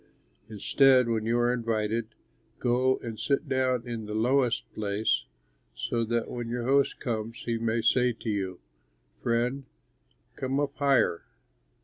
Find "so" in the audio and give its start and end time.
5.75-6.03